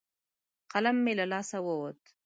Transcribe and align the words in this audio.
قلم 0.71 0.97
مې 1.03 1.13
له 1.19 1.25
لاسه 1.31 1.57
ووت. 1.65 1.99